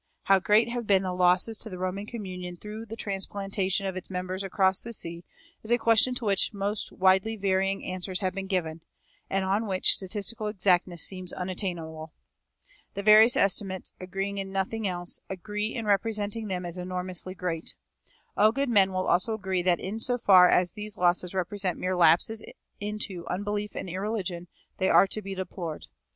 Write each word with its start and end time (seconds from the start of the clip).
How 0.23 0.39
great 0.39 0.67
have 0.69 0.87
been 0.87 1.03
the 1.03 1.13
losses 1.13 1.59
to 1.59 1.69
the 1.69 1.77
Roman 1.77 2.07
communion 2.07 2.57
through 2.57 2.87
the 2.87 2.95
transplantation 2.95 3.85
of 3.85 3.95
its 3.95 4.09
members 4.09 4.43
across 4.43 4.81
the 4.81 4.93
sea 4.93 5.23
is 5.61 5.69
a 5.69 5.77
question 5.77 6.15
to 6.15 6.25
which 6.25 6.49
the 6.49 6.57
most 6.57 6.91
widely 6.91 7.35
varying 7.35 7.85
answers 7.85 8.21
have 8.21 8.33
been 8.33 8.47
given, 8.47 8.81
and 9.29 9.45
on 9.45 9.67
which 9.67 9.93
statistical 9.93 10.47
exactness 10.47 11.03
seems 11.03 11.31
unattainable. 11.31 12.13
The 12.95 13.03
various 13.03 13.37
estimates, 13.37 13.93
agreeing 13.99 14.39
in 14.39 14.51
nothing 14.51 14.87
else, 14.87 15.19
agree 15.29 15.67
in 15.75 15.85
representing 15.85 16.47
them 16.47 16.65
as 16.65 16.79
enormously 16.79 17.35
great.[321:2] 17.35 18.11
All 18.37 18.51
good 18.51 18.69
men 18.69 18.91
will 18.91 19.05
also 19.05 19.35
agree 19.35 19.61
that 19.61 19.79
in 19.79 19.99
so 19.99 20.17
far 20.17 20.49
as 20.49 20.73
these 20.73 20.97
losses 20.97 21.35
represent 21.35 21.77
mere 21.77 21.95
lapses 21.95 22.43
into 22.79 23.27
unbelief 23.27 23.75
and 23.75 23.87
irreligion 23.87 24.47
they 24.79 24.89
are 24.89 25.05
to 25.05 25.21
be 25.21 25.35
deplored. 25.35 25.85